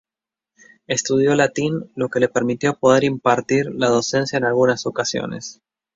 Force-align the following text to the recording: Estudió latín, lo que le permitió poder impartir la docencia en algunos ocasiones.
Estudió 0.87 1.35
latín, 1.35 1.91
lo 1.93 2.09
que 2.09 2.19
le 2.19 2.27
permitió 2.27 2.73
poder 2.73 3.03
impartir 3.03 3.65
la 3.71 3.89
docencia 3.89 4.37
en 4.39 4.45
algunos 4.45 4.87
ocasiones. 4.87 5.61